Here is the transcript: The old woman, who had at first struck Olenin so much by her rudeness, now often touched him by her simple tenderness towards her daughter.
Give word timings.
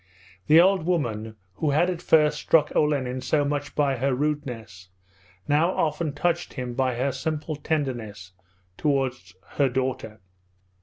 The 0.47 0.59
old 0.59 0.83
woman, 0.83 1.35
who 1.53 1.69
had 1.69 1.87
at 1.87 2.01
first 2.01 2.39
struck 2.39 2.75
Olenin 2.75 3.21
so 3.21 3.45
much 3.45 3.75
by 3.75 3.97
her 3.97 4.15
rudeness, 4.15 4.89
now 5.47 5.73
often 5.77 6.11
touched 6.13 6.53
him 6.53 6.73
by 6.73 6.95
her 6.95 7.11
simple 7.11 7.55
tenderness 7.55 8.31
towards 8.79 9.35
her 9.57 9.69
daughter. 9.69 10.19